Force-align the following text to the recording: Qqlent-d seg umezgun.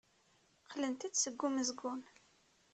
Qqlent-d 0.63 1.11
seg 1.17 1.41
umezgun. 1.47 2.01